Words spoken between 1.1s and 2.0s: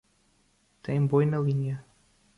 na linha